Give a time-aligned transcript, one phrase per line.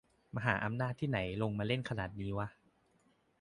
[0.35, 2.47] "มหาอำนาจที่ไหนลงมาเล่นขนาดนี้วะ"